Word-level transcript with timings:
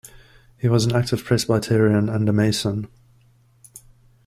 He 0.57 0.67
was 0.67 0.83
an 0.87 0.95
active 0.95 1.23
Presbyterian 1.23 2.09
and 2.09 2.27
a 2.27 2.33
Mason. 2.33 2.87